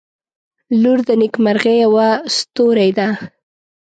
•لور 0.81 0.99
د 1.09 1.09
نیکمرغۍ 1.21 1.77
یوه 1.85 2.07
ستوری 2.35 2.89
ده. 2.97 3.07